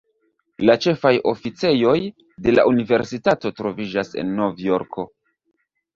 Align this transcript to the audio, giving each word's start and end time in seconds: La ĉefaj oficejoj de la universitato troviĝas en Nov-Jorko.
La 0.69 0.75
ĉefaj 0.85 1.11
oficejoj 1.31 1.93
de 2.47 2.55
la 2.55 2.65
universitato 2.71 3.55
troviĝas 3.61 4.13
en 4.23 4.37
Nov-Jorko. 4.41 5.07